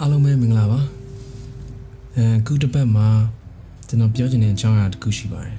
[0.00, 0.80] အားလုံးပဲမင်္ဂလာပါ
[2.16, 3.08] အဲခုတစ်ပတ်မှာ
[3.88, 5.58] ကျွန်တော်ပြောချင်တဲ့အကြောင်းအရာတစ်ခုရှိပါတယ်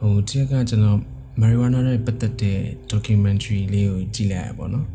[0.00, 0.98] ဟိုတရက်ကကျွန်တော်
[1.40, 2.60] marijuana နဲ့ပတ်သက်တဲ့
[2.92, 4.86] documentary လေးကိုကြည့်လိုက်ရပါတော့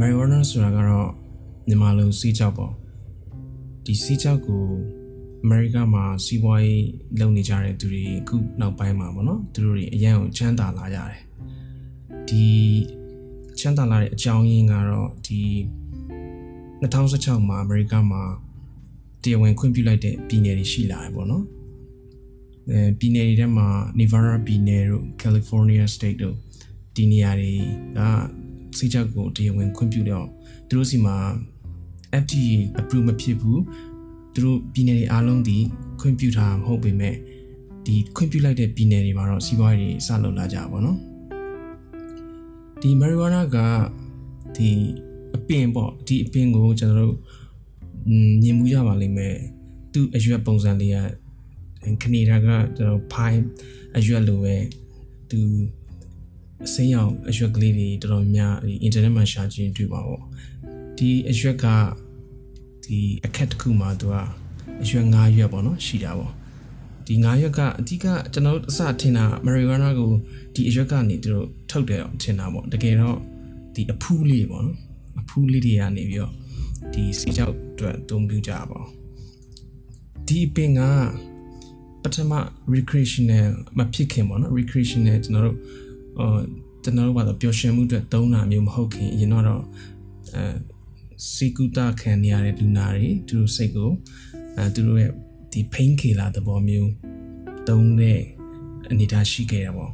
[0.00, 1.10] marijuana ဆိုတာကတော့
[1.68, 2.72] မြန်မာလိုစီးကြောက်ပေါ့
[3.84, 4.64] ဒီစီးကြောက်ကို
[5.42, 6.86] အမေရိကမှာစီးပွားရေး
[7.18, 11.20] လုပ်နေကြတဲ့သူတွေအခုနောက်ပိုင်းမှာပေါ့နော်သူတို့တွေအရန်ကိုချမ်းသာလာကြတယ်
[12.28, 12.46] ဒီ
[13.58, 15.40] ချမ်းသာလာတဲ့အကြောင်းရင်းကတော့ဒီ
[16.82, 18.22] 2016မှာအမေရိကမှာ
[19.22, 21.44] တရားဝင်ခွင့်ပြုလိုက်တဲ့ပြည်နယ်တွေရှိလာတယ်ပေါ့နော်
[22.70, 23.68] အဲပြည်နယ်တွေထဲမှာ
[23.98, 26.36] Nevada ပြည်နယ်တို့ California State တို့
[26.96, 27.52] ဒီနေရာတွေ
[27.98, 28.00] က
[28.78, 30.26] စိတ်ချက်ကိုတရားဝင်ခွင့်ပြုတော့
[30.68, 31.16] သူတို့စီမှာ
[32.22, 33.62] FDA approve မဖြစ်ဘူး
[34.34, 35.58] သူတို့ပြည်နယ်တွေအားလုံးဒီ
[36.00, 37.14] ခွင့်ပြုထားမဟုတ်ပေမဲ့
[37.86, 40.98] ဒီခွင့်ပြုလိုက်တဲ့ပြည်နယ်တွေမှာတော့စီးပွားရေးစလုပ်လာကြပါတော့
[42.80, 43.56] ဒီ marijuana က
[44.56, 44.70] ဒီ
[45.36, 47.16] အပင်ပေါ့ဒီအပင်ကိုကျွန်တော်တို့
[48.42, 49.36] မြင်မှုရပါလိမ့်မယ်
[49.92, 50.96] သူအရွက်ပုံစံလေးက
[52.02, 53.42] ကနေဒါကကျွန်တော်ဖိုင်း
[53.96, 54.56] အရွက်လိုပဲ
[55.30, 55.40] သူ
[56.66, 60.22] အစိမ်းရောင်အရွက်ကလေးတွေတော်တော်များဒီ internet မှာရှာကြည့်တွေ့ပါပေါ့
[60.98, 61.66] ဒီအရွက်က
[62.84, 64.14] ဒီအခက်တစ်ခုမှာသူက
[64.82, 66.32] အရွက်၅ရွက်ပေါ့နော်ရှိတာပေါ့
[67.06, 70.10] ဒီ၅ရွက်ကအဓိကကျွန်တော်အစထင်တာ marijuana ကို
[70.54, 73.18] ဒီအရွက်ကနေသူတို့ထုတ်တယ်ထင်တာပေါ့တကယ်တော့
[73.74, 74.78] ဒီအဖူးလေးပေါ့နော်
[75.20, 76.32] အဖူးလေးတွေကနေပြီးတော့
[76.92, 78.80] ဒီစီချောက်အတွက်အသုံးပြုကြပါ
[80.28, 80.80] ဒီပင်က
[82.02, 82.32] ပထမ
[82.74, 83.48] recreational
[83.78, 85.56] မဖြစ်ခင်ပေါ့နော် recreational ကျွန်တော်တို့
[86.16, 86.30] ဟို
[86.82, 90.44] ကျွန်တော်တို့ကတော့ပျော်ရွှင်မှုအတွက်သုံးတာမျိုးမဟုတ်ခင်အရင်တော့အဲ
[91.32, 93.90] စီကူတာခံနေရတဲ့လူနာတွေသူတို့စိတ်ကို
[94.56, 95.12] အဲသူတို့ရဲ့
[95.52, 96.90] ဒီ pain killer သဘောမျိုး
[97.68, 98.20] သုံးတဲ့
[98.90, 99.92] အနေအထားရှိခဲ့တာပေါ့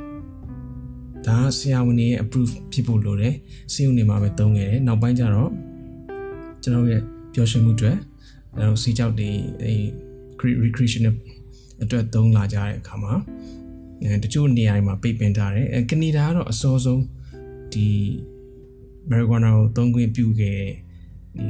[1.27, 3.35] ဒါဆရာဝန်တွေရဲ့ approve ဖြစ်ဖို့လိုတယ်
[3.75, 5.51] စေုံနေမှာပဲသုံးခဲ့တယ်နောက်ပိုင်းကျတော့
[6.63, 7.03] ကျွန်တော်ရဲ့
[7.35, 7.97] ပျော်ရွှင်မှုအတွက်
[8.57, 9.31] အဲတော့စီကြောက်တွေ
[9.63, 9.73] အဲ
[10.65, 11.15] recreational
[11.83, 13.13] အတွက်သုံးလာကြတဲ့အခါမှာ
[14.03, 17.03] အဲတချို့နေရာတွေမှာပိတ်ပင်ထားတယ်အဲကနေဒါကတော့အစောဆုံး
[17.73, 17.87] ဒီ
[19.11, 20.61] marijuana ကိုသုံးခွင့်ပြုခဲ့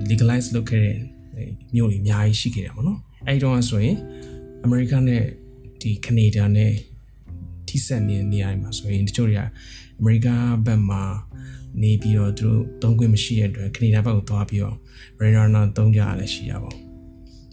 [0.09, 0.97] ဒီ legalize လုပ်ခဲ့တဲ့
[1.75, 3.97] မြို့တွေအများကြီးရှိခဲ့တယ်ပေါ့နော်အဲဒီတော့ဆိုရင်
[4.67, 5.23] America နဲ့
[5.81, 6.73] ဒီကနေဒါနဲ့
[7.75, 9.41] ထိစပ်နေတဲ့နေရာတွေမှာဆိုရင်တချို့တွေက
[10.01, 10.29] အမေရိက
[10.67, 11.03] ဘက်မှာ
[11.83, 14.77] နေပြီးတော့သူတို့သုံးခွင့်မရှိတဲ့အတွက်ကနေဒါဘက်ကိုသွားပြီးတော့
[15.19, 16.81] marijuana သုံးကြရလဲရှိရပါဘူး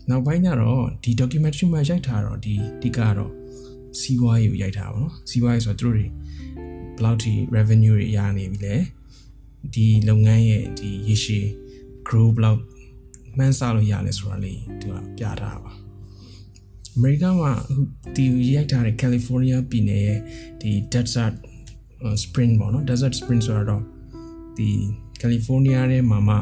[0.09, 3.31] နောက်ပိုင်းကျတော့ဒီ documentary မှာရိုက်ထားတော့ဒီဒီကတော့
[3.99, 6.11] စီးပွားရေးကိုရိုက်ထားပါတော့စီးပွားရေးဆိုတော့သူတို့တွေဘယ်
[7.03, 8.75] လောက်ထိ revenue တွေရနေပြီလဲ
[9.73, 11.47] ဒီလုပ်ငန်းရဲ့ဒီရေရှည်
[12.07, 12.59] grow ဘယ်လောက်
[13.37, 15.80] မှန်းဆလို့ရလဲဆိုတာလေးသူကပြထားပါ
[16.95, 17.81] အမေရိကန်မှာအခု
[18.15, 18.25] ဒီ
[18.55, 20.19] ရိုက်ထားတဲ့ California ပြည်နယ်ရဲ့
[20.61, 21.35] ဒီ desert
[22.23, 23.83] spring ပေါ့နော် desert spring ဆိုတော့
[24.57, 24.69] ဒီ
[25.21, 26.35] California ထဲမှာမှ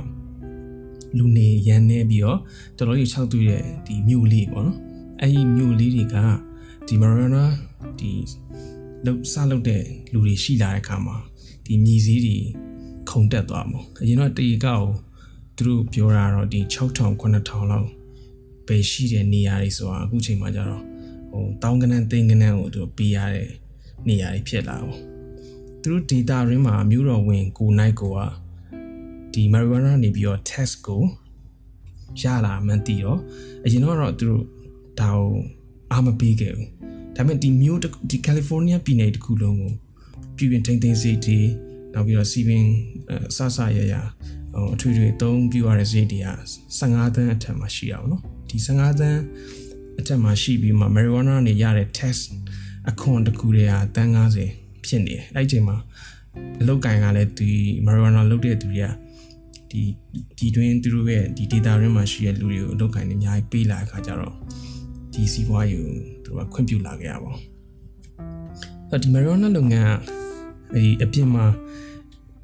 [1.18, 2.40] လူနေရန်နေပြီးတော့
[2.78, 4.78] တော်တော်ကြီး၆သူရဲ့ဒီမြို့လေးပေါ့နော်
[5.22, 6.16] အဲ့ဒီမြို့လေးတွေက
[6.88, 7.46] ဒီ Mariana
[8.00, 8.12] ဒီ
[9.06, 11.16] လောက်စလုပ်တဲ့လူတွေရှိလာတဲ့အခါမှာ
[11.66, 12.38] ဒီမြေစည်းတွေ
[13.10, 14.88] ခုန်တက်သွားမှာအရင်တော့တရေကောက်
[15.56, 17.90] သူတို့ပြောတာတော့ဒီ6000 9000လောက်
[18.69, 20.84] ပဲရှိတဲ့နေရာတွေဆိုတာအခုချိန်မှာကျတော့
[21.31, 23.50] ဟိုတောင်းကနန်းသိန်းကနန်းကိုသူပေးရတဲ့
[24.07, 24.97] နေရာတွေဖြစ်လာအောင်
[25.81, 28.19] သူတို့ data ရင်းမှာမြို့တော်ဝင်ကိုနိုင်ကိုက
[29.34, 31.02] ဒီ marijuana နေပြီးတော့ test ကို
[32.22, 33.19] ရလာမှန်းသိတော့
[33.66, 34.44] အရင်တော့သူတို့
[35.00, 35.34] ဒါကို
[35.91, 36.68] အားမပေးခဲ့ဘူး
[37.16, 39.72] ဒါပေမဲ့ဒီမြို့ဒီ California ပြည်နယ်တစ်ခုလုံးကို
[40.38, 41.40] ပြည်ပင်ထိန်သိမ်းစိတ်တွေ
[41.94, 42.66] နောက်ပြီးတော့စီပင်
[43.09, 43.94] အဆဆရရ
[44.53, 46.28] ဟိုအထွေထွေအသုံးပြုရတဲ့စိတ်တွေက
[46.78, 49.22] 15သန်းအထက်မှာရှိရအောင်နော် ဒီ15သန်း
[50.00, 52.24] အထက်မှာရှိပြီးမှ marijuana နေရတဲ့ test
[52.90, 54.12] အခွန်တစ်ခုတည်းဟာတန်း
[54.50, 55.78] 90ဖြစ်နေတယ်အဲ့ဒီချိန်မှာ
[56.62, 57.52] အလုတ်ကင်ကလည်းဒီ
[57.86, 58.90] marijuana လုပ်တဲ့သူတွေက
[59.72, 59.82] ဒီ
[60.38, 64.36] ဒီတွင်သူတို့ရဲ့ဒီ data ရင်းမှာရှိတဲ့လူတွေကိုအလုတ်ကင်တွေအများကြီးပေးလာတဲ့အခါကျတော့
[65.14, 65.94] ဒီစီးပွားရေးကို
[66.24, 67.38] သူကခွင့်ပြုလာခဲ့ရပါဘူး။
[68.92, 71.46] အဲဒီ marijuana လုပ်ငန်းကဒီအပြင်မှာ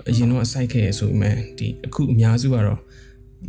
[0.10, 2.80] အရင်တော့အစိုက်ခဲ့ရဆိုပေမဲ့ဒီအခုအများစုကတော့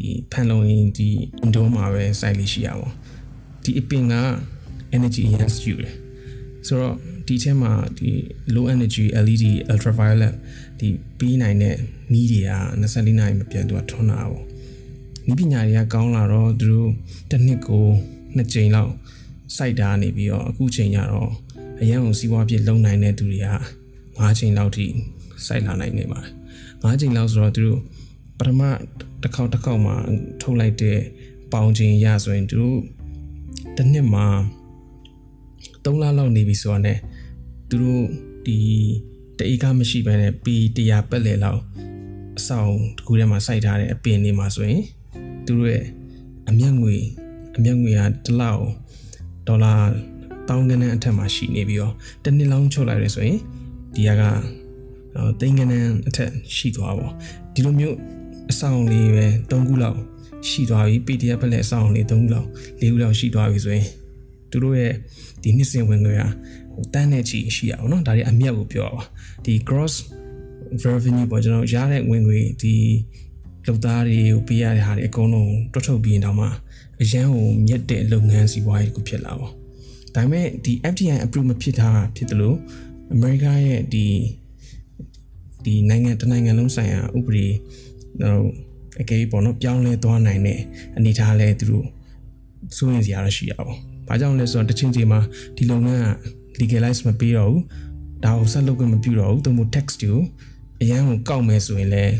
[0.00, 1.08] ဒီဖန်လုံရင်ဒီ
[1.44, 2.92] indoor မှာပဲစိုက်လို့ရှိရပါဘူး။
[3.64, 4.14] ဒီအပင်က
[4.96, 5.94] energy ရန်ယူတယ်။
[6.66, 6.96] ဆိုတော့
[7.26, 8.10] ဒီထဲမှာဒီ
[8.54, 10.34] low energy LED ultraviolet
[10.78, 10.88] ဒီ
[11.18, 11.76] ပြီးနိုင်တဲ့
[12.12, 14.44] မီးတွေက24နာရီမပြတ်သူကထွန်းတာပေါ့။
[15.30, 16.90] ဤပညာတွေကကောင်းလာတော့သူတို့
[17.30, 17.86] တစ်နှစ်ကို
[18.36, 18.92] နှစ်ကြိမ်လောက်
[19.56, 21.30] စိုက်တာနေပြီးတော့အခုချိန်ကျတော့
[21.80, 23.48] အရန်ကိုစီးပွားဖြစ်လုံနိုင်တဲ့သူတွေက
[24.20, 24.86] ၅ချိန်လောက်ထိ
[25.46, 26.32] စိုက်လာနိုင်နေပါတယ်
[26.84, 27.80] ၅ချိန်လောက်ဆိုတော့သူတို့
[28.38, 28.62] ပထမ
[29.26, 29.96] တစ်ခေါက်တစ်ခေါက်မှာ
[30.40, 30.98] ထုတ်လိုက်တဲ့
[31.52, 32.80] ပေါင်ချိန်ရဆိုရင်သူတို့
[33.76, 34.26] တစ်နှစ်မှာ
[35.84, 36.94] 3လလောက်နေပြီဆိုတော့ ਨੇ
[37.68, 38.04] သူတို့
[38.46, 38.58] ဒီ
[39.38, 41.60] တအေးကမရှိဘဲနဲ့ပီ100ပတ်လည်လောက်
[42.38, 44.82] အဆောင်တကူထဲမှာစိုက်ထားတဲ့အပင်တွေမှာဆိုရင်
[45.46, 45.84] သူတို့ရဲ့
[46.48, 46.94] အမျက်ငွေ
[47.56, 48.64] အမျက်ငွေကတစ်လောက်
[49.46, 49.74] ဒေါ်လာ
[50.48, 51.94] တောင်းကနန်းအထက်မှာရှိနေပြီးတော့
[52.24, 53.38] တစ်နှစ်လုံးချုပ်လိုက်ရဆိုရင်
[53.94, 54.10] ဒီက
[55.40, 57.08] တိန်ကနန်းအထက်ရှိသွားပါ
[57.54, 57.96] ဒီလိုမျိုး
[58.51, 59.99] အဆောင်လေးပဲ၃ခုလောက်
[60.49, 62.47] ရှိသွားပြီ PDF ပဲလည်းအဆောင်လေး၃ခုလောက်
[62.81, 63.87] ၄ခုလောက်ရှိသွားပြီဆိုရင်
[64.51, 64.93] သူတို့ရဲ့
[65.43, 66.23] ဒီနှစ်စဉ်ဝင်ငွေက
[66.73, 69.03] ဟိုတန်းတဲ့ချီရှိရအောင်เนาะဒါတွေအမြတ်ကိုပြောပါ
[69.45, 69.95] ဒီ gross
[70.85, 72.75] revenue ပေါ့ကျွန်တော်ရတဲ့ဝင်ငွေဒီ
[73.67, 76.47] လုပ်သားတွေကိုပေးရတဲ့ဟာတွေအကုန်လုံးတွတ်ထုတ်ပြီးရင်တော့မှ
[77.01, 79.49] အရန်ကိုမြက်တဲ့လုပ်ငန်းစီးပွားရေးကိုဖြစ်လာပါ
[80.15, 82.57] ဒါပေမဲ့ဒီ FDI approve မဖြစ်တာဖြစ်တယ်လို့
[83.13, 84.05] အမေရိကရဲ့ဒီ
[85.65, 87.47] ဒီနိုင်ငံတနိုင်ငံလုံးဆိုင်ရာဥပဒေ
[88.20, 88.44] ဟို
[89.00, 90.60] အကေပေါ့နော်ပြောင်းလဲသွားနိုင်တဲ့
[90.96, 91.86] အနေအထားလဲသူတို့
[92.76, 93.78] စိုးရင်စရာရှိရပါဘူး။
[94.08, 95.20] ဘာကြောင့်လဲဆိုတော့တချင်းချင်းမှာ
[95.56, 96.08] ဒီလုပ်ငန်းက
[96.60, 97.62] legalize မပေးတော့ဘူး။
[98.24, 100.18] ဒါကိုဆက်လုပ်ခွင့်မပြုတော့ဘူး။သူတို့ text ကို
[100.82, 102.14] အရန်ကိုကောက်မယ်ဆိုရင်လည်း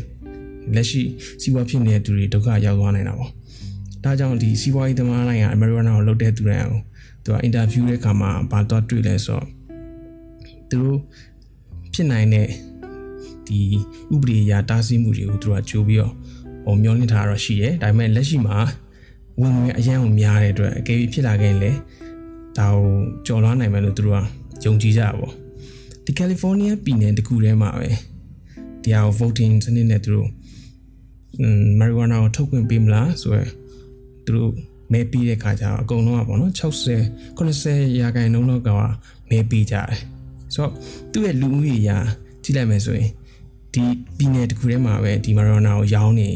[0.75, 1.03] လက်ရှိ
[1.41, 3.31] စီးပွားဖြစ်နေတဲ့သူတွေဒုက္ခရောက်သွားနိုင်တာပေါ့။
[4.05, 6.79] ဒါကြောင့်ဒီစီးပွားရေးသမားတိုင်းကအမေရိကန်ကိုလုပ်တဲ့သူတွေအောင်
[7.25, 9.45] သူကအင်တာဗျူးတဲ့အခါမှာဘာတော့တွေ့လဲဆိုတော့
[10.71, 10.99] သူတို့
[11.93, 12.49] ဖြစ်နိုင်တဲ့
[13.49, 13.61] ဒီ
[14.15, 16.13] ဥပဒေအရတားဆီးမှုတွေကိုသူတို့ကကြိုးပြီးတော့
[16.65, 18.57] ဟိုမျောလင့်ထားတော့ရှိရဲဒါပေမဲ့လက်ရှိမှာ
[19.41, 21.73] ဝင်ဝင်အရန်ကိုများတဲ့အတွက်အကယ်၍ဖြစ်လာခဲ့ရင်လေ
[22.59, 22.87] ဒါကို
[23.27, 24.23] ကြော်လွှားနိုင်မယ်လို့သူတို့
[24.63, 25.31] ကယုံကြည်ကြပါဘော
[26.05, 27.89] ဒီကယ်လီဖိုးနီးယားပြည်နယ်တခုထဲမှာပဲ
[28.83, 30.29] ဒီဟာကို voting စနစ်နဲ့သူတို့
[31.41, 33.49] อืม marijuana ကိုထုတ်ခွင့်ပေးမလားဆိုရယ်
[34.25, 34.51] သူတို့
[34.93, 38.71] မဲပြီးတဲ့ခါကျတော့အကုန်လုံးကပေါ့နော်60 90ရာခိုင်နှုန်းလောက်က
[39.31, 39.91] မဲပြီးကြတယ်
[40.55, 40.73] ဆိုတော့
[41.13, 41.99] သူ့ရဲ့လူဦးရေရာ
[42.43, 43.11] ကြည့်လိုက်မယ်ဆိုရင်
[43.77, 43.87] ဒီ
[44.19, 46.31] ပြည်နယ်တစ်ခုထဲမှာပဲဒီမာရိုနာကိုရောင်းနေ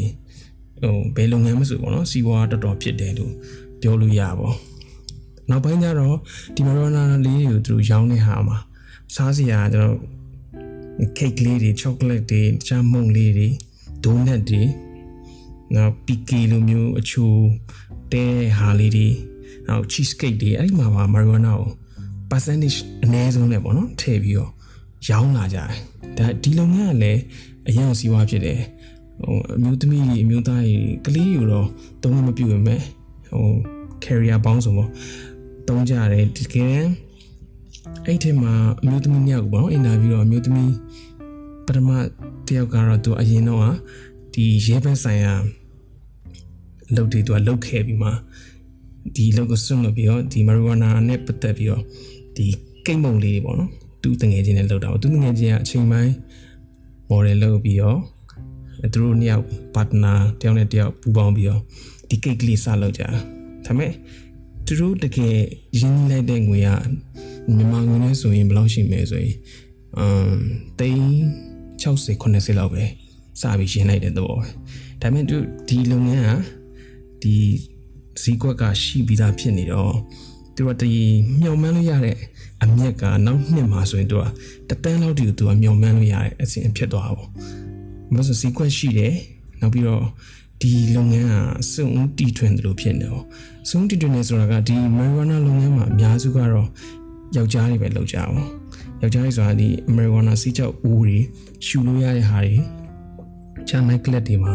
[0.83, 3.33] ဟိုဘယ်လုပ်ငန်းမဆိုပေါ့နော်စီးပွားတော်တော်ဖြစ်တယ်လို့
[3.81, 4.51] ပြောလို့ရပါ
[5.51, 6.17] နောက်ပိုင်းကျတော့
[6.55, 8.59] ဒီမာရိုနာလေးတွေကိုသူတို့ရောင်းနေဟာမှာ
[9.15, 9.97] စားစရာကျွန်တော်
[11.19, 13.49] cake လေးတွေ chocolate တွေတခြားမုန့်လေးတွေ
[14.05, 14.63] donut တွေ
[15.75, 17.33] နောက် PK လိုမျိုးအချို
[18.13, 18.27] တဲ
[18.59, 19.09] ဟာလေးတွေ
[19.67, 21.71] နောက် cheese cake တွေအဲ့ဒီမှာပါ marijuana ကို
[22.31, 24.51] percentage အနည်းဆုံးနဲ့ပေါ့နော်ထည့်ပြီးတော့
[25.09, 25.69] ရောင်းလာကြတယ်
[26.19, 27.21] ဒါဒီလုပ်ငန်းကလည်း
[27.69, 28.61] အရင်စီးပွားဖြစ်တယ်
[29.21, 31.69] ဟိုအမျိုးသမီးကြီးအမျိုးသားကြီးကလေးယူတော့
[32.03, 32.83] တုံးမပြုတ်ရမယ်
[33.31, 33.47] ဟို
[34.05, 34.91] carrier ပေါင်းစုံပေါ့
[35.69, 36.69] တုံးကြတယ်ဒီကဲ
[38.05, 40.73] အဲ့ဒီမှာအမျိုးသမီးညောက်ပေါ့အင်တာဗျူးတော့အမျိုးသမီး
[41.67, 41.91] ပထမ
[42.47, 43.75] တယောက်ကတော့သူအရင်တော့
[44.35, 45.35] ဒီရဲဘက်ဆိုင်ရာ
[46.97, 48.11] လုပ်တွေသူကလုပ်ခဲ့ပြီးမှ
[49.15, 51.83] ဒီလုပ်ကိုစွန့်လို့ပြီးတော့ဒီ marijuana နဲ့ပတ်သက်ပြီးတော့
[52.37, 52.47] ဒီ
[52.87, 53.71] ကိတ်မုံလေးပေါ့နော်
[54.03, 56.13] သူတငယ်ချင်းနဲ့လောက်တာပေါ့သူတငယ်ချင်းကအချိန်ပိုင်း
[57.11, 57.99] model လုပ်ပြီးတော့
[58.93, 59.45] သူတို့နှစ်ယောက်
[59.75, 61.61] partner တယောက်နဲ့တယောက်ပူးပေါင်းပြီးတော့
[62.09, 63.11] ဒီ cake ကလေးစလုပ်ကြဒါ
[63.67, 63.93] ပေမဲ့
[64.67, 65.37] သူတို့တကယ်
[65.79, 66.69] ရင်းနှီးလိုက်တဲ့ငွေက
[67.57, 69.35] မြန်မာငွေနဲ့ဆိုရင်ဘယ်လောက်ရှိမလဲဆိုရင်
[69.99, 70.37] အမ်
[70.79, 71.05] တိန်
[71.83, 72.83] 60 90လောက်ပဲ
[73.41, 74.47] စပြီးရှင်းလိုက်တဲ့သဘောပဲ
[75.01, 75.37] ဒါပေမဲ့သူ
[75.69, 76.31] ဒီလုပ်ငန်းက
[77.23, 77.37] ဒီ
[78.23, 79.95] ဈေးကွက်ကရှိပြီးသားဖြစ်နေတော့
[80.57, 81.01] သူကတည်
[81.41, 82.17] မျှော်မှန်းလို့ရတဲ့
[82.65, 84.25] အမြက်ကနောက်နှစ်မှာဆိုရင်သူက
[84.69, 87.29] တတန်းလောက်တည်းသူကမျှော်မှန်းလို့ရတဲ့အစဉ်ဖြစ်သွားပါဘူး။
[88.15, 89.15] ဘာလို့ဈေးကွက်ရှိတယ်
[89.61, 90.05] နောက်ပြီးတော့
[90.63, 91.35] ဒီလုပ်ငန်းက
[91.73, 93.23] စုံတီထွင်တယ်လို့ဖြစ်နေတော့
[93.71, 96.69] စုံတီထွင်နေဆိုတာကဒီ marijuana လုပ်ငန်းမှာအများစုကတော့
[97.37, 98.37] ယောက်ျားတွေပဲလုပ်ကြအောင်
[99.03, 101.17] ယောက်ျားတွေဆိုတာဒီ marijuana စီးကြောက်ဦးတွေ
[101.67, 102.57] ရှူလို့ရတဲ့ဟာတွေ
[103.69, 104.55] ချမ်းမိုက်ကလက်တွေမှာ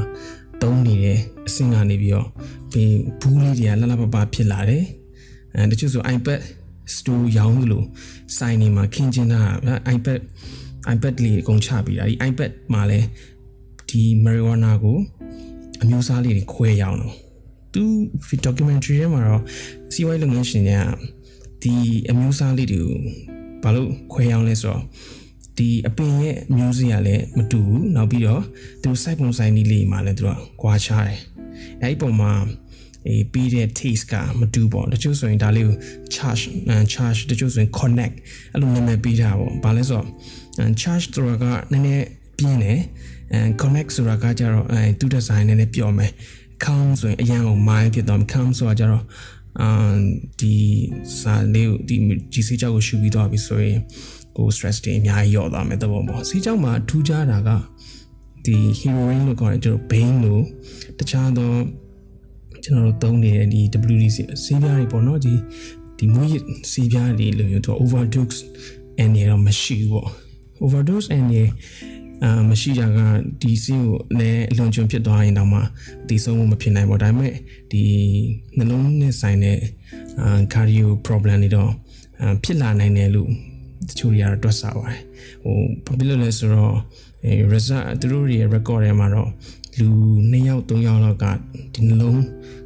[0.62, 2.28] တုံးနေတယ်အဆင့်ကနေပြီးတော့
[2.74, 2.84] ဒီ
[3.20, 4.84] ဘူးလေးတွေကလှလှပပဖြစ်လာတယ်
[5.54, 6.40] အဲတချို့ဆို iPad
[6.96, 7.86] store ရောင်းလို့
[8.38, 9.42] စိုင်းနေမှာခင်းကျင်းတာ
[9.96, 10.22] iPad
[10.94, 13.00] iPad လေးအကုန်ချပြီးတာဒီ iPad မှာလဲ
[13.90, 14.98] ဒီ marijuana ကို
[15.82, 17.16] အမျိုးအစားလေးတွေခွဲရောင်းတော့
[17.74, 17.84] သူ
[18.46, 19.42] documentary ထဲမှာတော့
[19.94, 20.86] စီးပွားရေးလုပ်ငန်းရှင်တွေက
[21.62, 21.74] ဒီ
[22.10, 23.00] အမျိုးအစားလေးတွေကို
[23.64, 24.82] ဘာလို့ခွဲရောင်းလဲဆိုတော့
[25.58, 28.44] ဒီအပင်ရဲ့မျိုးစေ့ကလည်းမတူဘူးနောက်ပြီးတော့
[28.84, 31.20] သူစိုက်ပုံစိုက်နည်းလေးမှာလည်းသူကကွာခြားတယ်
[31.82, 32.32] အဲဒီပုံမှာ
[33.08, 35.76] အေးပြီးတဲ့ taste ကမတူပေါ့တချို့ဆိုရင်ဒါလေးကို
[36.16, 36.44] charge
[36.94, 38.16] charge တချို့ဆိုရင် connect
[38.54, 40.08] အဲ့လိုနာမည်ပေးတာပေါ့ဘာလဲဆိုတော့
[40.82, 42.06] charge ဆိုတာကနည်းနည်း
[42.38, 42.80] ပြင်းတယ်
[43.34, 46.12] အဲ connect ဆိုတာကကြတော့အဲသူ့ design နည်းနည်းပြောမယ်
[46.66, 49.04] calm ဆိုရင်အရန်ကို mind ဖြစ်သွားမယ် calm ဆိုတာကြတော့
[49.62, 49.70] အာ
[50.40, 50.56] ဒီ
[51.20, 51.96] စာလေးကိုဒီ
[52.34, 53.80] ဒီစေးကြောက်ကိုရှူပြီးတော့ပြီဆိုရင်
[54.38, 57.50] ကို stress တွေအများကြီးရော့သွားမယ်တဘောပေါ့စေးကြောက်မှာထူးခြားတာက
[58.46, 60.44] ဒီ heroin လို့ခေါ်တဲ့ကျွန်တော် bane လို့
[61.00, 61.52] တခြားသော
[62.66, 63.62] ကျွန်တော်တို့သုံးနေတဲ့ဒီ
[63.94, 65.34] WDC ဆေးပြားတွေပေါ့နော်ဒီ
[65.98, 66.36] ဒီမွေးရ
[66.72, 68.40] ဆေးပြားတွေလို့ပြော overdose
[69.00, 70.10] အနေတော့မရှိဘူးပေါ့
[70.66, 71.42] overdose အနေ
[72.24, 73.00] အာမရှိကြက
[73.42, 75.60] ဒီဆေးကိုလည်းအလွန်ကျွံဖြစ်သွားရင်တော့မှ
[76.10, 77.34] ဒီဆုံးမဖြစ်နိုင်ပါဒါပေမဲ့
[77.72, 77.82] ဒီ
[78.58, 79.60] နှလုံးနဲ့ဆိုင်တဲ့
[80.22, 81.72] အာ cardio problem တွေတော့
[82.44, 83.30] ဖြစ်လာနိုင်တယ်လို့
[83.88, 85.00] တချို့တွေကတော့တွက်ဆပါတယ်
[85.44, 85.56] ဟို
[85.86, 86.76] ဘာဖြစ်လို့လဲဆိုတော့
[87.26, 89.30] အဲ result သူတို့ရဲ့ record ထဲမှာတော့
[89.65, 89.90] ဒီ လူ
[90.32, 91.26] 2ယောက်3ယောက်လောက်က
[91.74, 92.22] ဒီနှလုံး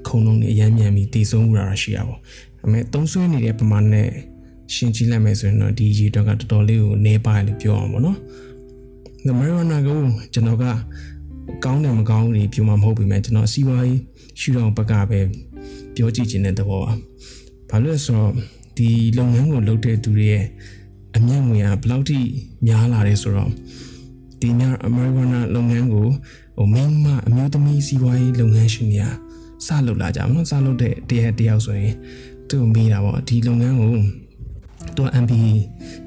[0.08, 2.18] ခုံလုံးနဲ့အရမ်းမြန်ပြီးတည်ဆုံးမှုတာရှိရပါဘူး။
[2.60, 4.10] ဒါပေမဲ့သုံးဆွဲနေတဲ့ပမာဏနဲ့
[4.74, 8.18] ရှင်းကြည့်လိုက်မယ်ဆိုရင်တော့ဒီရေတော့ကတော်တော်လေးကိုနေပါလို့ပြောအောင်ပေါ့နော်။
[9.26, 10.00] ဒါမရီဝနာကို
[10.34, 10.66] ကျွန်တော်က
[11.66, 14.00] ကောင်းတယ်မကောင်းဘူးတွေပြောမှာမဟုတ်ပေမဲ့ကျွန်တော်စီးပွားရေး
[14.40, 15.20] ရှုထောင့်ဘက်ကပဲ
[15.96, 16.92] ပြောကြည့်ခြင်းတဲ့သဘောပါ။
[17.70, 18.34] ဘာလို့လဲဆိုတော့
[18.78, 20.46] ဒီလုပ်ငန်းကိုလုပ်တဲ့သူတွေရဲ့
[21.16, 22.20] အမြတ်ငွေကဘယ်လောက်ထိ
[22.66, 23.52] များလာတယ်ဆိုတော့
[24.42, 26.08] ဒီညအမေရိကန်လုပ်ငန်းကို
[26.62, 29.08] ဟိုမိန်းမအမျိုးသမီးစီးပွားရေးလုပ်ငန်းရှင်တွေက
[29.66, 31.94] စလုပ်လာကြမှာနော်စလုပ်တဲ့တရက်တယောက်ဆိုရင်
[32.50, 33.94] သူ့မိတာပေါ့ဒီလုပ်ငန်းကို
[34.96, 35.52] သူက MBA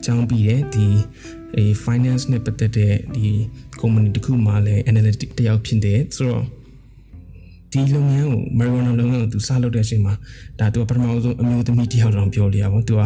[0.05, 0.87] ကျောင်းပြီးတယ်ဒီ
[1.57, 3.27] အဲ finance နဲ့ပတ်သက်တဲ့ဒီ
[3.81, 6.45] company တခုမှလည်း analytic တယောက်ဖြစ်တယ်ဆိုတော့
[7.73, 10.15] ဒီလုပ်ငန်းကို marijuana လုပ်ငန်းကိုသူစလုပ်တဲ့အချိန်မှာ
[10.59, 13.03] ဒါသူကပထမဆုံးအမျိုးသမီးတယောက်တောင်ပြောလိုက်ရပါဘူးသူက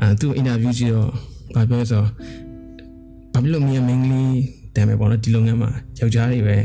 [0.00, 1.10] အဲသူ့ interview ကြည့်တော့
[1.54, 6.56] ဘာပြောဆိုဘာဖြစ်လို့မြန်မင်းကလေး တမ်းပဲပေါ့နော်ဒီလုပ်ငန်းမှာယောက်ျားတွေပဲ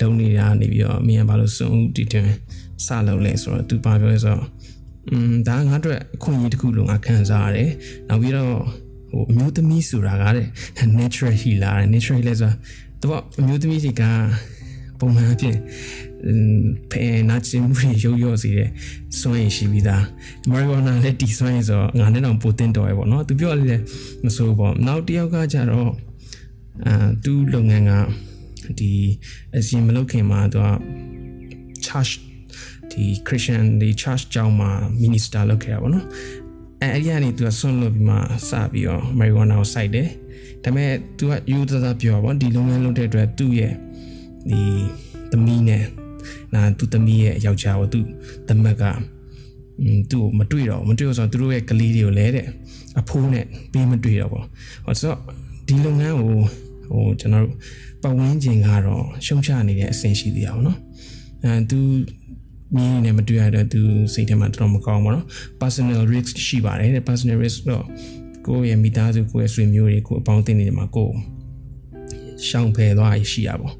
[0.00, 2.28] လုံနေတာနေပြီးတော့မြန်ဘာလို့စွန့်ဦးတည်တွင်
[2.84, 4.44] စလုပ်လဲဆိုတော့သူဘာပြောလဲဆိုတော့
[5.10, 7.70] อืมဒါငါတို့အခွင့်အရေးတစ်ခုလုံးငါခံစားရတယ်
[8.08, 8.54] နောက်ပြီးတော့
[9.10, 10.46] ဟိုအမျိုးသမီးဆိုတာကတဲ့
[10.98, 12.54] natural healer natural healer ဆိုတာ
[13.02, 14.02] တော့အမျိုးသမီးတွေက
[15.00, 15.56] ပုံမှန်အဖြစ်
[16.90, 18.68] ဖဲနာချင်မှုတွေရုပ်ရော့စေတဲ့
[19.20, 20.04] စွမ်းရည်ရှိပြီးသား
[20.50, 23.82] မာရီဝါနာလည်းဒီစွမ်းရည်ဆိုတော့ငါနဲ့တော့ပိုတင်တော်ရပေါ့နော်သူပြောလည်း
[24.24, 25.90] မဆိုးပေါ့နောက်တစ်ယောက်ကကြတော့
[26.86, 27.92] အာသူ့လုပ်ငန်းက
[28.78, 28.92] ဒီ
[29.56, 30.68] အစီမလုပ်ခင်မှာသူက
[31.86, 32.12] church
[32.92, 34.70] ဒီ Christian ဒီ church ကျောင်းမှာ
[35.02, 36.06] minister လုပ်ခဲ့တာပေါ့နော်
[36.82, 38.16] အဲအဲ့ဒီကနေသူကဆွန့်လွတ်ပြီးမှ
[38.48, 40.08] စပြီးတော့ marijuana ကိုစိုက်တယ်
[40.64, 43.72] ဒါပေမဲ့သူကယူသသာပြောပါဒီလုပ်ငန်းလုပ်တဲ့အတွက်သူ့ရဲ့
[44.50, 44.60] ဒီ
[45.30, 45.84] သမီးနဲ့
[46.54, 48.00] နာသူသမီးရဲ့ယောက်ျားကိုသူ
[48.48, 48.84] သမက်က
[50.10, 52.46] သူ့ကိုမတွေ့တော့မတွေ့တော့ဆိုတော့သူတို့ရဲ့ကလေးတွေကိုလဲတဲ့
[53.00, 54.46] အဖိုးနဲ့ပေးမတွေ့တော့ပေါ့
[54.86, 55.20] ဟောဆိုတော့
[55.70, 56.34] ဒီလုပ်ငန်းကို
[56.90, 57.54] ဟိုကျွန်တော်တို့
[58.02, 60.78] ပတ်ဝန်းကျင်ကတော့ရှုံချနေတဲ့အဆင်ရှိသေးတာပေါ့နော်
[61.44, 61.80] အဲသူ
[62.76, 63.80] မြင်နေမတွေ့ရတဲ့သူ
[64.14, 65.26] စိတ်ထဲမှာတော်တော်မကောင်းပါတော့
[65.60, 67.84] personal risk ရှိပါတယ်တဲ့ personal risk တော့
[68.46, 71.14] ကိုယ့်ရဲ့မိသားစုကိုယ့်ရဲ့ဆွေမျိုးတွေကိုအပေါင်းအသင်းတွေမှာကိုယ်
[72.48, 73.70] ရှောင်ဖယ်သွားရရှိရပါ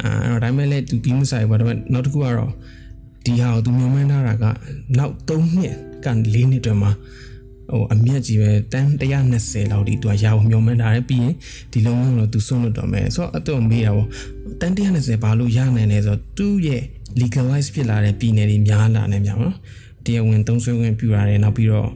[0.00, 2.52] အဲအဲ့တော့ဒါမဲ့လည်းသူကင်းမဆိုင်ပါဒါပေမဲ့နောက်တစ်ခုကတော့
[3.26, 4.44] ဒီဟာကိုသူမျှော်မှန်းထားတာက
[4.98, 5.74] နောက်3နှစ်
[6.04, 6.90] က4နှစ်တွင်မှာ
[7.70, 8.88] ဟိုအမြက်ကြီးပဲတန်း
[9.28, 11.34] 120လောက်ဒီသူကရာကိုမျှော်မှန်းထားတယ်ပြီးရင်
[11.72, 14.08] ဒီလုံးလုံးတော့သူစွန့်လွတ်တော့မယ်ဆိုတော့အတော့မေးတာပေါ့
[14.60, 16.82] တန်း120ဘာလို့ရနိုင်လဲဆိုတော့သူ့ရဲ့
[17.20, 19.56] legalize ဖြစ်လာတဲ့ပြည်နယ်တွေများလာနေမြောင်နော်
[20.04, 21.88] တရားဝင်သုံးစွဲခွင့်ပြုရတယ်နောက်ပြီးတော့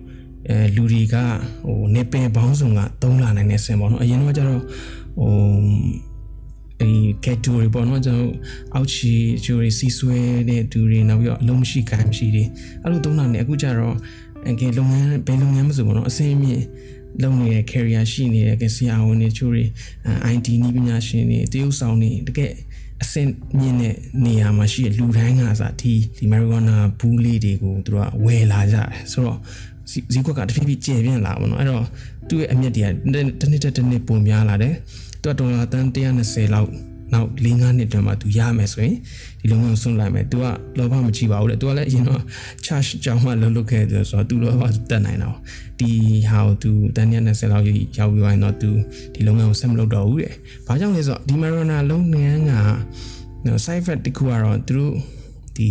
[0.49, 1.17] အဲလူတွေက
[1.65, 4.63] ဟိုနေပင်ဘောင်းဆောင်ကသုံးလာနိုင်တဲ့ဆင်ပေါ့နော်အရင်တော့ကျတော့
[5.19, 5.33] ဟို
[6.81, 6.91] အဲ
[7.25, 8.33] ကက်တူတွေပေါ့နော်ကျွန်တော်
[8.75, 9.13] အောက်ချီ
[9.45, 10.19] ကျိုးတွေစီဆွဲ
[10.49, 12.45] တဲ့သူတွေနောက်ပြီးတော့အလုံးမရှိခိုင်မရှိတွေ
[12.83, 13.95] အဲ့လိုသုံးလာနေအခုကျတော့
[14.51, 16.65] အကယ်လုပ်ငန်းဘယ်လုပ်ငန်းမဆိုပေါ့နော်အစင်းမြင့်
[17.23, 19.65] လုပ်နေတဲ့ career ရှိနေတဲ့ကဆရာဝန်တွေချိုးတွေ
[20.35, 22.53] IT နည်းပညာရှင်တွေတရုပ်ဆောင်တွေတကယ်
[23.03, 23.29] အဆင့်
[23.59, 29.39] မြင့်တဲ့နေရာမှာရှိတဲ့လူတိုင်းကစားဒီဒီ marijuana ဘူးလေးတွေကိုသူတို့ကဝယ်လာကြတယ်ဆိုတော့
[30.13, 31.85] ဈေးကွက်ကတဖြည်းဖြည်းကျယ်ပြန့်လာပါတော့အဲ့တော့
[32.29, 34.75] သူ့ရဲ့အမြင့်တွေကတစ်နှစ်တစ်နှစ်ပုံများလာတယ်
[35.23, 36.71] သူကဒေါ်လာတန်း120လောက်
[37.14, 38.96] နောက်၄၅နှစ်တွင်မှသူရမယ်ဆိုရင်
[39.42, 40.46] ဒီလုံးဝဆွန့်လိုက်မယ်။ तू က
[40.78, 42.22] လောဘမကြည့်ပါဘူးလေ။ तू ကလည်းအရင်တော့
[42.66, 45.36] charge ကြောင်းမှလှုပ်လှုပ်ခဲ့တယ်ဆိုတော့ तू လောဘတက်နိုင်တော့
[45.80, 45.90] ဒီ
[46.30, 47.66] ဟာကို तू တန်း120လောက်
[47.98, 48.70] ရောက်ပြီးရင်တော့ तू
[49.14, 50.34] ဒီလုံးဝကိုဆက်မလုပ်တော့ဘူးတဲ့။
[50.68, 52.54] ဘာကြောင့်လဲဆိုတော့ဒီ marijuana လုံးငန်းက
[53.66, 54.94] side effect တခုကတော့သူတို့
[55.58, 55.70] ဒီ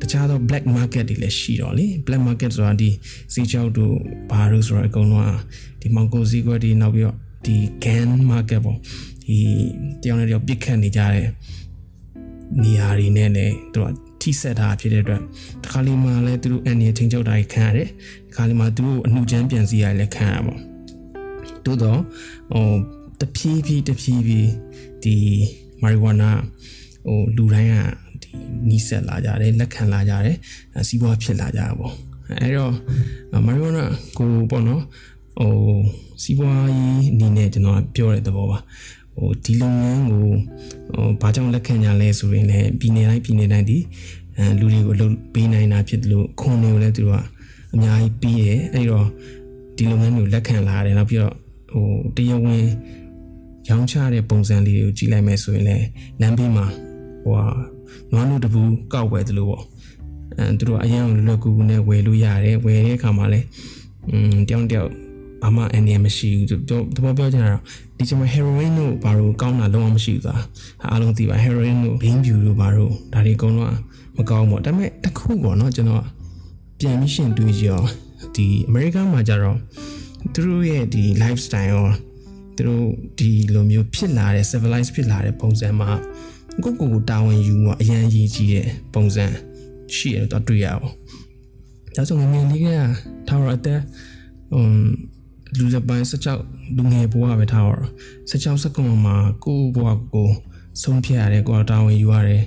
[0.00, 2.90] တခြားသော black market တွေလည်းရှိတော့လေ black market ဆိုတာဒီ
[3.32, 3.94] စီချောက်တို့
[4.30, 5.32] ဘာလို့ဆိုတော့အကုန်လုံးက
[5.80, 7.16] ဒီမောင်ကိုစီကွက်ဒီနောက်ပြီးတော့
[7.49, 8.77] ဒီ can market ပေါ့
[9.25, 9.37] ဒီ
[10.01, 11.27] တယောက်နဲ့တယောက်ပြစ်ခတ်နေကြတဲ့
[12.63, 13.87] နေရာတွေနဲ့လည်းသူက
[14.21, 15.21] ထိဆက်တာဖြစ်တဲ့အတွက်
[15.63, 17.87] တခါလေးမှလည်းသူတို့အန်ရချင်းချုပ်တာခံရတယ်
[18.29, 20.55] တခါလေးမှသူတို့အနှုချမ်းပြန်စီရလည်းခံရပါ
[21.65, 21.99] တိုးတော့
[22.51, 22.67] ဟို
[23.19, 24.51] တဖြည်းဖြည်းတဖြည်းဖြည်း
[25.03, 25.15] ဒီ
[25.81, 26.31] မာရီဝါနာ
[27.07, 27.75] ဟိုလူတိုင်းက
[28.21, 28.29] ဒီ
[28.69, 30.37] နီးစက်လာကြတယ်လက်ခံလာကြတယ်
[30.87, 31.93] စီးပွားဖြစ်လာကြတာပေါ့
[32.41, 32.73] အဲ့တော့
[33.45, 33.85] မာရီဝါနာ
[34.17, 34.81] ကိုပေါ့နော်
[35.39, 35.51] ဟို
[36.23, 38.59] စီးပွားရေးအနေနဲ့ကျွန်တော်ပြောတဲ့သဘောပါ
[39.15, 40.25] ဟိုဒီလုပ်ငန်းကို
[40.93, 43.77] ဟိုဘာကြောင့်လက်ခံကြလဲဆိုရင်လည်းပြည်နယ်တိုင်းပြည်နယ်တိုင်းဒီ
[44.37, 47.21] အဲလူတွေကိုလုပ်ပေးနိုင်တာဖြစ်တယ်လို့ခွန်တွေကိုလည်းသူတို့က
[47.73, 49.07] အများကြီးပြီးတယ်အဲ့တော့
[49.77, 51.35] ဒီလုပ်ငန်းကိုလက်ခံလာတယ်နောက်ပြီးတော့
[51.71, 52.65] ဟိုတရားဝင်
[53.69, 55.85] ရောင်းချတဲ့ပုံစံလေးတွေကိုကြည့်လိုက်မယ်ဆိုရင်လည်း
[56.21, 56.65] လမ်းဘေးမှာ
[57.23, 57.45] ဟိုဟာ
[58.11, 58.61] နွားနို့တပူ
[58.93, 59.63] ကောက်ဝယ်တယ်လို့ပေါ့
[60.37, 63.45] အဲသူတို့အရင်ကလွယ်လွယ်ကူကူနဲ့ဝယ်လို့ရတယ်ဝယ်တဲ့အခါမှာလည်း
[64.09, 64.85] อืมတယောက်တယော
[65.39, 67.61] က်ဘာမှအန်ရမရှိဘူးသူတဘောပြောချင်တာတော့
[67.97, 70.41] ဒီချိန်မှာ heroin တို့ဘာလို့ကောင်းတာလုံးဝမရှိဘူးသား
[70.89, 73.75] အားလုံးသိပါ heroin တို့ bean view တို့ဘာလို့ဒါတွေအကုန်လုံး
[74.17, 76.03] မကောင်းဘူးဒါပေမဲ့တစ်ခုပေါ့နော်ကျွန်တော်
[76.79, 77.89] ပြန်ပြီးရှင်းတွေးကြည့်အောင်
[78.35, 79.57] ဒီ American မှာကြတော့
[80.33, 81.85] သူတို့ရဲ့ဒီ lifestyle ရော
[82.55, 82.85] သူတို့
[83.19, 85.89] ဒီလိုမျိုးဖြစ်လာတဲ့ civilized ဖြစ်လာတဲ့ပုံစံမှာ
[86.63, 89.25] ဟကိုကိုကိုတာဝန်ယူမှာအရန်ရေးကြီးတဲ့ပုံစံ
[89.95, 90.91] ရှိရတော့တွေ့ရအောင်
[91.95, 92.67] ဒါဆိုငငယ်လေးက
[93.27, 93.79] ထားရတဲ့
[94.51, 94.89] ဟွန်း
[95.57, 97.71] လူစပိုင်း16လူငယ်ဘဝပဲထားရ
[98.31, 100.29] 16စက္ကန့်မှာကိုဘဝကို
[100.81, 102.43] ဆုံးဖြတ်ရတယ်ကိုတာဝန်ယူရတယ်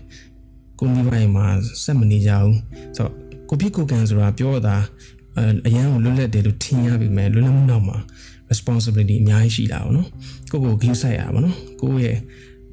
[0.78, 1.46] ကိုမိဘမှာ
[1.84, 2.56] စက်မနေကြဘူး
[2.96, 3.12] ဆိုတော့
[3.48, 4.76] ကိုဖြစ်ကိုကန်ဆိုတာပြောတာ
[5.66, 7.98] အရန်ကိုလွတ်လပ်တယ်လို့ထင်ရပြီမဲ့လွတ်လပ်မှုနောက်မှာ
[8.50, 10.08] responsibility အများကြီးရှိလာပါတော့
[10.50, 12.16] ကိုကို give ဆိုင်ရပါတော့ကိုရဲ့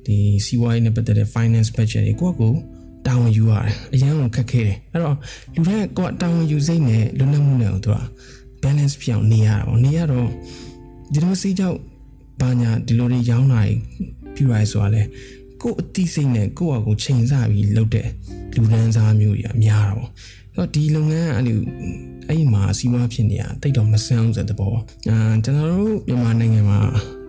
[0.05, 2.53] ဒီစီးပွားရေးနဲ့ပတ်သက်တဲ့ finance budget တွေကိုကို
[3.07, 5.15] တာဝန်ယူရတယ်အရန်ကိုခက်ခဲတယ်အဲ့တော့
[5.55, 7.97] လူတိုင်းကိုတာဝန်ယူစိတ်နဲ့လွတ်လပ်မှုနဲ့သူက
[8.63, 10.27] balance ဖြစ်အောင်နေရတာပေါ့နေရတော့
[11.13, 11.77] ဒီလိုစိတ်ကြောက်
[12.41, 13.61] ဘာညာဒီလိုတွေရောင်းတာ
[14.35, 15.03] ပြရဆိုတာလဲ
[15.61, 18.07] ကိုအတိစိတ်နဲ့ကိုယ့်အကိုချိန်ဆပြီးလုပ်တဲ့
[18.55, 20.09] လူဒန်းစားမျိုးကြီးအများတာပေါ့
[20.55, 21.59] ဆိုတော့ဒီလုပ်ငန်းအဲ့လို
[22.27, 24.73] အဲ့ဒီမှာစီးပွားဖြစ်နေတာတိတ်တော့မဆန်းဘူးဆိုတဲ့ဘော
[25.09, 26.79] အာကျွန်တော်တို့မြန်မာနိုင်ငံမှာ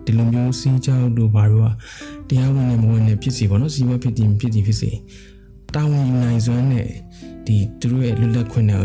[0.05, 1.71] ဒီလိုမျိုးစီးကြောက်တို့ဘာလို့
[2.29, 4.91] တရားဝင်နေမဝင်နေဖြစ်စီပေါ့နော်စီးပွားဖြစ်တည်ဖြစ်တည်ဖြစ်စီ
[5.73, 6.87] တာဝန်ယူနိုင်စွမ်းနဲ့
[7.45, 8.83] ဒီသူတို့ရဲ့လွတ်လပ်ခွင့်နဲ့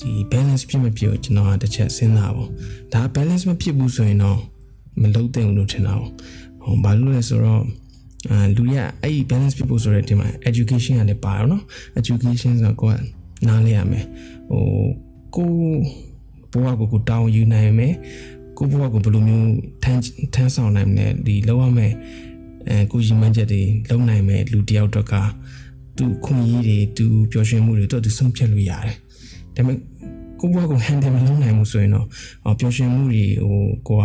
[0.00, 2.44] ဒီ balance ဖြစ်မဖြစ်ကိုကျွန်တော်ကတစ်ချက်စဉ်းစားပါ
[2.92, 4.38] ဒါ balance မဖြစ်ဘူးဆိုရင်တော့
[5.00, 6.10] မလုပ်သင့်ဘူးလို့ထင်တာပေါ့
[6.62, 7.62] ဟောဘာလို့လဲဆိုတော့
[8.30, 11.62] အာလူရအဲ့ဒီ balance ဖြစ်ဖို့ဆိုတဲ့ဒီမှာ education ကလည်းပါတော့နော်
[12.00, 12.94] education ဆိုတော့ကိုက
[13.48, 14.04] နားလဲရမယ်
[14.50, 14.64] ဟို
[15.36, 15.50] ကို
[16.52, 17.94] ဘဝကိုကိုတောင်းယူနိုင်မယ်
[18.58, 19.50] ကိုဘဝကိုဘယ်လိုမျိုး
[19.82, 20.00] ထမ်း
[20.34, 21.92] ထမ်းဆောင်နိုင်မလဲဒီလောက်ရမယ်
[22.68, 25.14] အဲကိုရီမန်းချက်တွေလုံနိုင်မယ်လူတယောက်တော့က
[25.98, 28.96] သူခွင့်ရည်တွေသူပျော်ရွှင်မှုတွေတော့သူဆုံးဖြတ်လို့ရတယ်
[29.56, 29.78] ဒါပေမဲ့
[30.40, 32.06] ကိုဘဝကို handle မလုပ်နိုင်ဘူးဆိုရင်တော့
[32.58, 34.04] ပျော်ရွှင်မှုတွေဟိုကိုက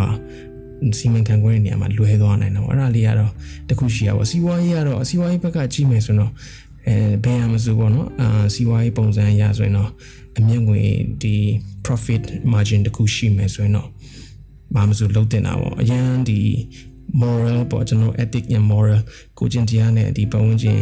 [0.98, 3.32] စီမံခန့်ခွဲတဲ့နေရာမှာလွဲသွားနိုင်တော့အဲ့ဒါလေးကတော့
[3.70, 6.32] တခုရှိရပါစီးပွားရေးကတော့စီးပွားရေးဘက်ကကြည့်မယ်ဆိုတော့
[6.88, 9.90] အဲဘယ်ရမစိုးပေါ့နော်အာစီးပွားရေးပုံစံအရဆိုရင်တော့
[10.38, 10.82] အမြင့်ငွေ
[11.22, 11.36] ဒီ
[11.86, 13.88] profit margin တခုရှိမယ်ဆိုရင်တော့
[14.76, 16.40] ဘာမစိုးလုံးတင်တာပေါ့အရန်ဒီ
[17.22, 19.00] moral ပေါ့ကျွန်တော် ethic and moral
[19.38, 20.80] ကိုကျင့်တရားနဲ့ဒီပတ်ဝန်းကျင်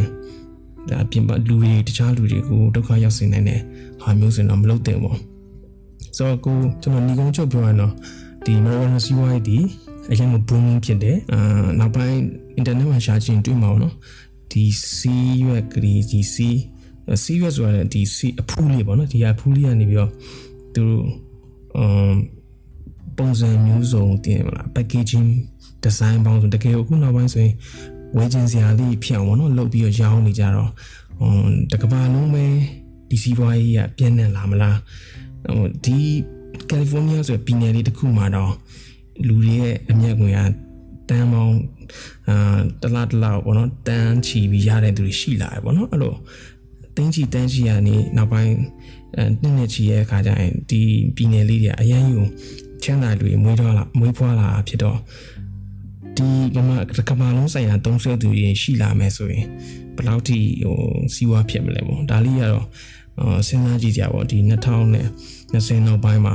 [0.88, 3.60] ဒါပြင်ပလူတွေတခြားလူတွေကိုဒုက္ခရောက်စေနိုင်တဲ့
[4.02, 5.18] ဟာမျိုးဆိုရင်တော့မလုပ်သင့်ဘူး
[6.16, 7.92] ဆိုတော့ကိုကျွန်တော်ညီကုန်းချုပ်ပြောရတော့
[8.44, 9.58] ဒီ marijuana စီးပွားရေးဒီ
[10.10, 12.18] အရင်က booming ဖြစ်တယ်အာနောက်ပိုင်း
[12.58, 13.94] internet မှာရှာကြည့်တွေ့မှာပေါ့နော်
[14.52, 14.64] ဒီ
[14.96, 16.58] စီးရွက်ကလေးဒီစီး
[17.22, 20.10] စီးရွက်ဆိုတာဒီစီးအဖူးလေးပေါ့နော်ဒီအဖူးလေးကနေပြီးတော့
[20.74, 21.04] သူတို့
[21.76, 21.78] အ
[22.08, 22.14] မ်
[23.16, 25.28] ပုံစံမျိုးစုံတင်မလား packaging
[25.84, 27.54] design ပေါင်းစုံတကယ်အခုနောက်ပိုင်းဆိုရင်
[28.16, 30.70] ဝယ်ခြင်းစရာလေးဖြစ်အောင်ပေါ့နော်လုပ်ပြီးတော့ရောင်းနေကြတော့
[31.18, 31.32] ဟို
[31.72, 32.44] တကဘာလုံးပဲ
[33.08, 34.78] ဒီစီးပွားရေးကပြန့်နှံ့လာမလား
[35.44, 35.98] ဟိုဒီ
[36.68, 38.52] ကယ်လီဖိုးနီးယားဆိုပြည်နယ်လေးတစ်ခုမှာတော့
[39.26, 40.40] လူတွေရဲ့အမျက်ငွေက
[41.08, 41.56] တန်းပေါင်း
[42.28, 46.14] အာတလားတလားပေါ့နော်တန်းချီပြီးရတဲ့သူတွေရှိလာတယ်ပေါ့နော်အဲ့လို
[46.96, 48.54] တင်းချီတန်းချီရနေနောက်ပိုင်း
[49.16, 50.80] အဲနှစ်နှစ်ချီရဲ့အခါကျရင်ဒီ
[51.16, 52.20] ပြည်နယ်လေးတွေအရန်ယူ
[52.82, 54.98] ချမ်းသာလူတွေမွေးတော့လာမွေးဖွားလာဖြစ်တော့
[56.20, 56.70] ဒီကမ
[57.08, 59.46] ကမလုံးဆိုင်ရာသုံးဆွဲသူတွေရှိလာမယ်ဆိုရင်
[59.96, 60.76] ဘယ်လောက်ထိဟို
[61.14, 62.66] စီးပွားဖြစ်မလဲပေါ့ဒါလေးကတော့
[63.46, 66.34] စဉ်းစားကြည့်ကြပါဘောဒီ2020နောက်ပိုင်းမှာ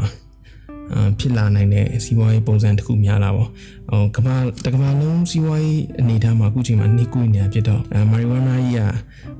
[1.20, 3.50] ဖြစ်လာနိုင်တဲ့စီးပွားရေးပုံစံတစ်ခုများလာပေါ့
[3.90, 8.82] ဟိုကမ္ဘာတကမ္ဘာလုံးစီးပွားရေးအနေအထားမှာအခုချိန်မှာနှိကွေးနေတာဖြစ်တော့မာရီဝါနာကြီးက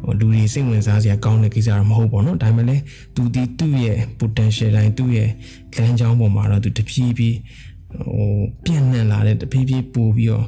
[0.04, 2.84] ဟိုလူတွေစိတ်ဝင်စားစရာကောင်းတဲ့ကိစ္စတော့မဟုတ်ပေါ့နော်ဒါပေမဲ့လည်း
[3.16, 5.30] သူဒီသူ့ရဲ့ potential တိုင်းသူ့ရဲ့
[5.78, 7.38] လမ်းကြောင်းပေါ်မှာတော့သူတဖြည်းဖြည်း
[8.04, 8.30] ဟို
[8.64, 8.95] ပြန့်နှံ့လာ
[9.40, 10.46] တဲ့တဖြည်းဖြည်းပို့ပြီးတော့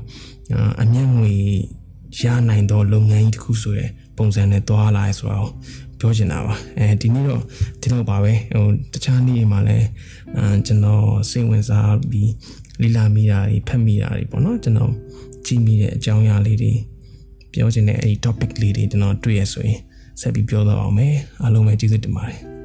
[0.81, 1.33] အမျက်ငွေ
[2.21, 5.51] ရနိုင်သောလုပ်ငန်းကြီးတစ်ခုဆိုရယ်ပုံစံနဲ့သွားလာရဆိုတော့
[5.99, 7.41] ပြောချင်တာပါအဲဒီနေ့တော့
[7.81, 9.87] ဒီတော့ပါပဲဟိုတခြားနေ့တွေမှာလည်း
[10.37, 12.31] အဲကျွန်တော်စိတ်ဝင်စားပြီး
[12.81, 14.91] လိလာမိတာတွေဖတ်မိတာတွေပေါ့နော်ကျွန်တော်
[15.45, 16.73] ကြည့်မိတဲ့အကြောင်းအရာလေးတွေ
[17.53, 19.79] ပြောချင်တဲ့အဲဒီ topic လေးတွေကျွန်တော်တွေ့ရဆိုရင်
[20.21, 22.56] ဆက်ပြီးပြောတော့အောင်မယ်အားလုံးပဲကျေးဇူးတင်ပါတယ်